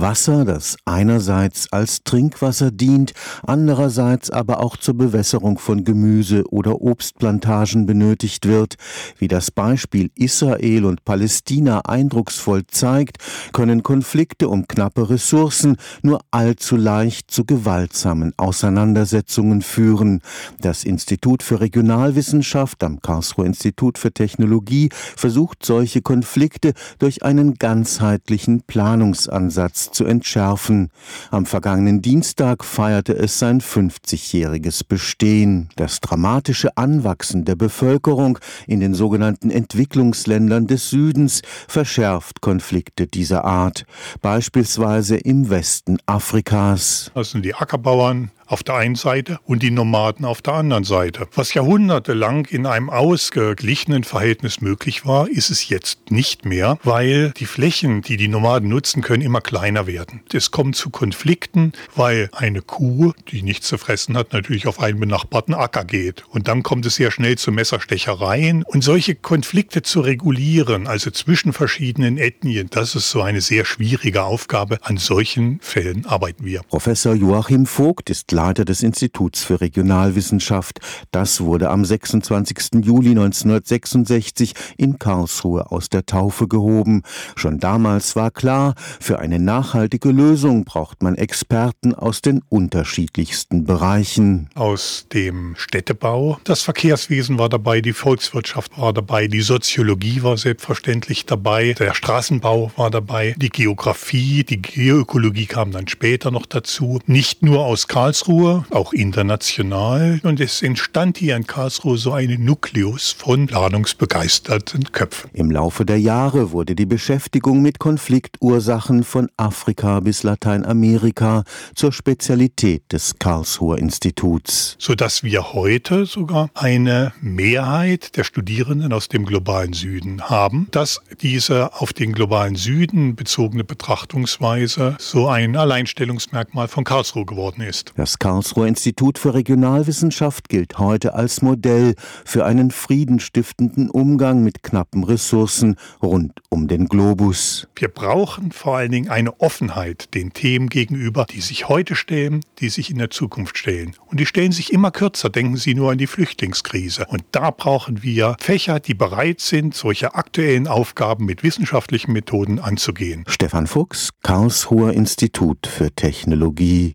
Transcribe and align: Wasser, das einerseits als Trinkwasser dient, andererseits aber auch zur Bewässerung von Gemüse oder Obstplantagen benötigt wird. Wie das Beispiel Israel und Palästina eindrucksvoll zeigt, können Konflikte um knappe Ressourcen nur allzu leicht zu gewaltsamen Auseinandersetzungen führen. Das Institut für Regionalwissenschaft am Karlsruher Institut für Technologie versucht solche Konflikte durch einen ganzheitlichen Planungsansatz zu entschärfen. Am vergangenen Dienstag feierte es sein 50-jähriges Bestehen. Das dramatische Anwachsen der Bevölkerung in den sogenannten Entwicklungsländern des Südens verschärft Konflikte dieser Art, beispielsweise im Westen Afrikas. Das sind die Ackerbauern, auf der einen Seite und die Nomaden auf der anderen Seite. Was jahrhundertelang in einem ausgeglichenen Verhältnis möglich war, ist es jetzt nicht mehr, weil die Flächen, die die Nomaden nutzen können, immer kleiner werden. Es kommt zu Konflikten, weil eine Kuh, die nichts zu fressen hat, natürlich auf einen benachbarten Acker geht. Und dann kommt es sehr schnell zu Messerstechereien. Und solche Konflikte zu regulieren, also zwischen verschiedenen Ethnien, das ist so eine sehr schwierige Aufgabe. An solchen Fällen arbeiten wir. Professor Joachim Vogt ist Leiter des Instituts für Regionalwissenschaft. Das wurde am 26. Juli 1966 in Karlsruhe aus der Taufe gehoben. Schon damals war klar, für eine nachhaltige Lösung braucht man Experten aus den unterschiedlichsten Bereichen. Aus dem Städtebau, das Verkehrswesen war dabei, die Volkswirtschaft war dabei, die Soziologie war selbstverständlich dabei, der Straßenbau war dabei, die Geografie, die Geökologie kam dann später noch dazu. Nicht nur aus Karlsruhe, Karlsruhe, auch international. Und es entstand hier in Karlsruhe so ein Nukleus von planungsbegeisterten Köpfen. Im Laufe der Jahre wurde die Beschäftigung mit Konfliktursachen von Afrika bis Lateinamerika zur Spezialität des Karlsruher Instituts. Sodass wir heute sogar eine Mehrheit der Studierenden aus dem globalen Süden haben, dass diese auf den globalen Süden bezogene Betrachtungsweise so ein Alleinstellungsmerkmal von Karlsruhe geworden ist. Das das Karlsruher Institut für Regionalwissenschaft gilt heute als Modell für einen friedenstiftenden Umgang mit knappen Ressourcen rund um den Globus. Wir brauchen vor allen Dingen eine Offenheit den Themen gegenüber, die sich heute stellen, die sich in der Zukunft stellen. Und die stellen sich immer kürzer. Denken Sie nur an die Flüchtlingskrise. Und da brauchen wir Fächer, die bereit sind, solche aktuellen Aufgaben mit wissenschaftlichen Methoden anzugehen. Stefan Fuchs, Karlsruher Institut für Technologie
Wasser, 0.00 0.44
das 0.44 0.76
einerseits 0.84 1.72
als 1.72 2.02
Trinkwasser 2.04 2.70
dient, 2.70 3.12
andererseits 3.46 4.30
aber 4.30 4.60
auch 4.60 4.76
zur 4.76 4.94
Bewässerung 4.94 5.58
von 5.58 5.84
Gemüse 5.84 6.44
oder 6.50 6.80
Obstplantagen 6.80 7.86
benötigt 7.86 8.46
wird. 8.46 8.76
Wie 9.18 9.28
das 9.28 9.50
Beispiel 9.50 10.10
Israel 10.14 10.84
und 10.84 11.04
Palästina 11.04 11.80
eindrucksvoll 11.80 12.66
zeigt, 12.66 13.18
können 13.52 13.82
Konflikte 13.82 14.48
um 14.48 14.66
knappe 14.66 15.10
Ressourcen 15.10 15.76
nur 16.02 16.20
allzu 16.30 16.76
leicht 16.76 17.30
zu 17.30 17.44
gewaltsamen 17.44 18.32
Auseinandersetzungen 18.36 19.62
führen. 19.62 20.20
Das 20.60 20.84
Institut 20.84 21.42
für 21.42 21.60
Regionalwissenschaft 21.60 22.82
am 22.82 23.00
Karlsruher 23.00 23.46
Institut 23.46 23.98
für 23.98 24.12
Technologie 24.12 24.88
versucht 24.92 25.64
solche 25.64 26.02
Konflikte 26.02 26.72
durch 26.98 27.22
einen 27.22 27.54
ganzheitlichen 27.54 28.62
Planungsansatz 28.62 29.83
zu 29.90 30.04
entschärfen. 30.04 30.90
Am 31.30 31.46
vergangenen 31.46 32.02
Dienstag 32.02 32.64
feierte 32.64 33.14
es 33.16 33.38
sein 33.38 33.60
50-jähriges 33.60 34.82
Bestehen. 34.86 35.68
Das 35.76 36.00
dramatische 36.00 36.76
Anwachsen 36.76 37.44
der 37.44 37.56
Bevölkerung 37.56 38.38
in 38.66 38.80
den 38.80 38.94
sogenannten 38.94 39.50
Entwicklungsländern 39.50 40.66
des 40.66 40.90
Südens 40.90 41.42
verschärft 41.68 42.40
Konflikte 42.40 43.06
dieser 43.06 43.44
Art, 43.44 43.84
beispielsweise 44.22 45.16
im 45.16 45.50
Westen 45.50 45.98
Afrikas. 46.06 47.10
Das 47.14 47.30
sind 47.30 47.44
die 47.44 47.54
Ackerbauern, 47.54 48.30
auf 48.46 48.62
der 48.62 48.76
einen 48.76 48.94
Seite 48.94 49.38
und 49.44 49.62
die 49.62 49.70
Nomaden 49.70 50.24
auf 50.24 50.42
der 50.42 50.54
anderen 50.54 50.84
Seite. 50.84 51.26
Was 51.34 51.54
jahrhundertelang 51.54 52.46
in 52.46 52.66
einem 52.66 52.90
ausgeglichenen 52.90 54.04
Verhältnis 54.04 54.60
möglich 54.60 55.06
war, 55.06 55.28
ist 55.28 55.50
es 55.50 55.68
jetzt 55.68 56.10
nicht 56.10 56.44
mehr, 56.44 56.78
weil 56.82 57.30
die 57.32 57.46
Flächen, 57.46 58.02
die 58.02 58.16
die 58.16 58.28
Nomaden 58.28 58.68
nutzen 58.68 59.02
können, 59.02 59.22
immer 59.22 59.40
kleiner 59.40 59.86
werden. 59.86 60.20
Es 60.32 60.50
kommt 60.50 60.76
zu 60.76 60.90
Konflikten, 60.90 61.72
weil 61.94 62.28
eine 62.32 62.62
Kuh, 62.62 63.12
die 63.30 63.42
nichts 63.42 63.68
zu 63.68 63.78
fressen 63.78 64.16
hat, 64.16 64.32
natürlich 64.32 64.66
auf 64.66 64.80
einen 64.80 65.00
benachbarten 65.00 65.54
Acker 65.54 65.84
geht. 65.84 66.24
Und 66.28 66.48
dann 66.48 66.62
kommt 66.62 66.86
es 66.86 66.96
sehr 66.96 67.10
schnell 67.10 67.36
zu 67.38 67.52
Messerstechereien. 67.52 68.62
Und 68.64 68.82
solche 68.82 69.14
Konflikte 69.14 69.82
zu 69.82 70.00
regulieren, 70.00 70.86
also 70.86 71.10
zwischen 71.10 71.52
verschiedenen 71.52 72.18
Ethnien, 72.18 72.68
das 72.70 72.94
ist 72.94 73.10
so 73.10 73.22
eine 73.22 73.40
sehr 73.40 73.64
schwierige 73.64 74.24
Aufgabe. 74.24 74.78
An 74.82 74.96
solchen 74.96 75.60
Fällen 75.60 76.06
arbeiten 76.06 76.44
wir. 76.44 76.62
Professor 76.68 77.14
Joachim 77.14 77.66
Vogt 77.66 78.10
ist 78.10 78.32
Leiter 78.34 78.64
des 78.64 78.82
Instituts 78.82 79.44
für 79.44 79.60
Regionalwissenschaft. 79.60 80.80
Das 81.12 81.40
wurde 81.40 81.70
am 81.70 81.84
26. 81.84 82.84
Juli 82.84 83.10
1966 83.10 84.54
in 84.76 84.98
Karlsruhe 84.98 85.70
aus 85.70 85.88
der 85.88 86.04
Taufe 86.04 86.48
gehoben. 86.48 87.02
Schon 87.36 87.60
damals 87.60 88.16
war 88.16 88.32
klar, 88.32 88.74
für 89.00 89.20
eine 89.20 89.38
nachhaltige 89.38 90.10
Lösung 90.10 90.64
braucht 90.64 91.02
man 91.02 91.14
Experten 91.14 91.94
aus 91.94 92.20
den 92.22 92.42
unterschiedlichsten 92.48 93.64
Bereichen. 93.64 94.50
Aus 94.56 95.06
dem 95.12 95.54
Städtebau, 95.56 96.38
das 96.42 96.62
Verkehrswesen 96.62 97.38
war 97.38 97.48
dabei, 97.48 97.80
die 97.80 97.92
Volkswirtschaft 97.92 98.76
war 98.76 98.92
dabei, 98.92 99.28
die 99.28 99.42
Soziologie 99.42 100.24
war 100.24 100.36
selbstverständlich 100.36 101.24
dabei, 101.24 101.74
der 101.74 101.94
Straßenbau 101.94 102.72
war 102.76 102.90
dabei, 102.90 103.36
die 103.38 103.50
Geografie, 103.50 104.42
die 104.42 104.60
Geökologie 104.60 105.46
kam 105.46 105.70
dann 105.70 105.86
später 105.86 106.32
noch 106.32 106.46
dazu. 106.46 106.98
Nicht 107.06 107.44
nur 107.44 107.64
aus 107.64 107.86
Karlsruhe, 107.86 108.23
Karlsruhe, 108.24 108.64
auch 108.70 108.94
international. 108.94 110.18
Und 110.22 110.40
es 110.40 110.62
entstand 110.62 111.18
hier 111.18 111.36
in 111.36 111.46
Karlsruhe 111.46 111.98
so 111.98 112.12
ein 112.12 112.42
Nukleus 112.42 113.12
von 113.12 113.46
planungsbegeisterten 113.46 114.92
Köpfen. 114.92 115.28
Im 115.34 115.50
Laufe 115.50 115.84
der 115.84 116.00
Jahre 116.00 116.50
wurde 116.50 116.74
die 116.74 116.86
Beschäftigung 116.86 117.60
mit 117.60 117.78
Konfliktursachen 117.78 119.04
von 119.04 119.28
Afrika 119.36 120.00
bis 120.00 120.22
Lateinamerika 120.22 121.44
zur 121.74 121.92
Spezialität 121.92 122.90
des 122.92 123.18
Karlsruher 123.18 123.76
Instituts. 123.78 124.76
Sodass 124.78 125.22
wir 125.22 125.52
heute 125.52 126.06
sogar 126.06 126.48
eine 126.54 127.12
Mehrheit 127.20 128.16
der 128.16 128.24
Studierenden 128.24 128.94
aus 128.94 129.08
dem 129.08 129.26
globalen 129.26 129.74
Süden 129.74 130.22
haben, 130.30 130.68
dass 130.70 131.02
diese 131.20 131.74
auf 131.74 131.92
den 131.92 132.12
globalen 132.12 132.56
Süden 132.56 133.16
bezogene 133.16 133.64
Betrachtungsweise 133.64 134.96
so 134.98 135.28
ein 135.28 135.56
Alleinstellungsmerkmal 135.56 136.68
von 136.68 136.84
Karlsruhe 136.84 137.26
geworden 137.26 137.60
ist. 137.60 137.92
Das 137.96 138.13
das 138.14 138.20
Karlsruher 138.20 138.68
Institut 138.68 139.18
für 139.18 139.34
Regionalwissenschaft 139.34 140.48
gilt 140.48 140.78
heute 140.78 141.14
als 141.14 141.42
Modell 141.42 141.96
für 142.24 142.44
einen 142.44 142.70
friedenstiftenden 142.70 143.90
Umgang 143.90 144.44
mit 144.44 144.62
knappen 144.62 145.02
Ressourcen 145.02 145.74
rund 146.00 146.40
um 146.48 146.68
den 146.68 146.86
Globus. 146.86 147.66
Wir 147.74 147.88
brauchen 147.88 148.52
vor 148.52 148.76
allen 148.76 148.92
Dingen 148.92 149.08
eine 149.08 149.40
Offenheit 149.40 150.14
den 150.14 150.32
Themen 150.32 150.68
gegenüber, 150.68 151.26
die 151.28 151.40
sich 151.40 151.68
heute 151.68 151.96
stellen, 151.96 152.44
die 152.60 152.68
sich 152.68 152.88
in 152.88 152.98
der 152.98 153.10
Zukunft 153.10 153.58
stellen. 153.58 153.96
Und 154.06 154.20
die 154.20 154.26
stellen 154.26 154.52
sich 154.52 154.72
immer 154.72 154.92
kürzer. 154.92 155.28
Denken 155.28 155.56
Sie 155.56 155.74
nur 155.74 155.90
an 155.90 155.98
die 155.98 156.06
Flüchtlingskrise. 156.06 157.06
Und 157.08 157.24
da 157.32 157.50
brauchen 157.50 158.04
wir 158.04 158.36
Fächer, 158.38 158.78
die 158.78 158.94
bereit 158.94 159.40
sind, 159.40 159.74
solche 159.74 160.14
aktuellen 160.14 160.68
Aufgaben 160.68 161.24
mit 161.24 161.42
wissenschaftlichen 161.42 162.12
Methoden 162.12 162.60
anzugehen. 162.60 163.24
Stefan 163.26 163.66
Fuchs, 163.66 164.10
Karlsruher 164.22 164.92
Institut 164.92 165.66
für 165.66 165.90
Technologie 165.90 166.92